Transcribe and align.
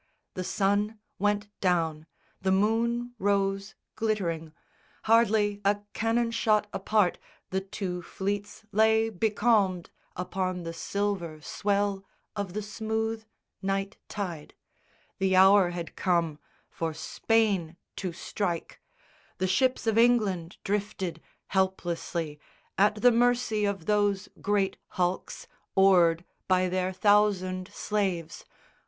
The 0.33 0.43
sun 0.43 0.97
went 1.19 1.47
down: 1.59 2.07
the 2.41 2.51
moon 2.51 3.13
Rose 3.19 3.75
glittering. 3.95 4.51
Hardly 5.03 5.61
a 5.63 5.81
cannon 5.93 6.31
shot 6.31 6.65
apart 6.73 7.19
The 7.51 7.61
two 7.61 8.01
fleets 8.01 8.63
lay 8.71 9.11
becalmed 9.11 9.91
upon 10.15 10.63
the 10.63 10.73
silver 10.73 11.39
Swell 11.41 12.03
of 12.35 12.53
the 12.53 12.63
smooth 12.63 13.25
night 13.61 13.97
tide. 14.09 14.55
The 15.19 15.35
hour 15.35 15.69
had 15.69 15.95
come 15.95 16.39
For 16.71 16.95
Spain 16.95 17.77
to 17.97 18.11
strike. 18.11 18.81
The 19.37 19.45
ships 19.45 19.85
of 19.85 19.99
England 19.99 20.57
drifted 20.63 21.21
Helplessly, 21.49 22.39
at 22.75 23.03
the 23.03 23.11
mercy 23.11 23.65
of 23.65 23.85
those 23.85 24.29
great 24.41 24.77
hulks 24.97 25.45
Oared 25.77 26.25
by 26.47 26.67
their 26.69 26.91
thousand 26.91 27.67
slaves. 27.71 28.45